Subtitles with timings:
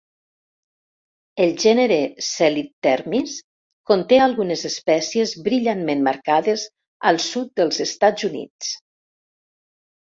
[1.43, 1.97] El gènere
[2.29, 3.37] "Celithermis"
[3.91, 6.67] conté algunes espècies brillantment marcades
[7.13, 8.77] al sud dels Estats Units.